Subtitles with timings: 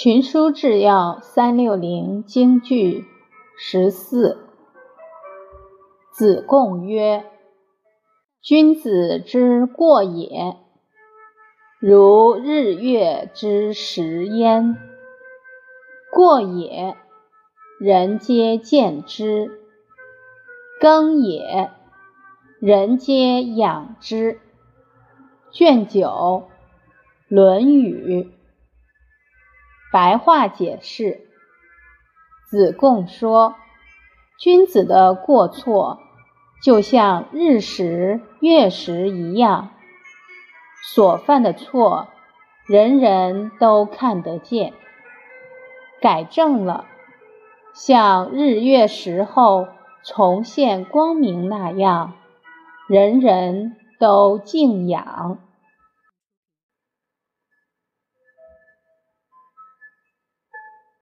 [0.00, 3.04] 群书治要三六零京剧
[3.56, 4.48] 十四。
[6.12, 7.24] 子贡曰
[8.40, 10.56] ：“君子之过也，
[11.80, 14.76] 如日月之食焉。
[16.12, 16.96] 过也，
[17.80, 19.50] 人皆见之；
[20.80, 21.72] 耕也，
[22.60, 24.38] 人皆养之。”
[25.50, 26.06] 卷九，
[27.26, 28.22] 《论语》。
[29.90, 31.28] 白话解释：
[32.50, 33.54] 子贡说，
[34.38, 36.00] 君子的过错
[36.62, 39.70] 就像日食、月食一样，
[40.84, 42.08] 所犯的错
[42.66, 44.74] 人人都看得见，
[46.02, 46.84] 改正了，
[47.72, 49.68] 像日月食后
[50.04, 52.12] 重现光明那样，
[52.88, 55.38] 人人都敬仰。